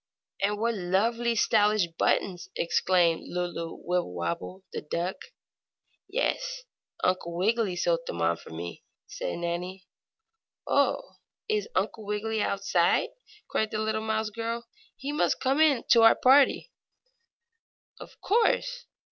[0.41, 5.17] "And what lovely stylish buttons!" exclaimed Lulu Wibblewobble, the duck.
[6.09, 6.63] "Yes,
[7.03, 9.85] Uncle Wiggily sewed them on for me," said Nannie.
[10.65, 11.17] "Oh,
[11.47, 13.09] is Uncle Wiggily outside!"
[13.47, 14.67] cried the little mousie girl.
[14.97, 16.71] "He must come in to our party!"
[17.99, 18.87] "Of course!"